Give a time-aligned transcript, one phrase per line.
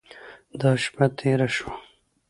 [0.59, 1.73] دا شپه تېره شوه.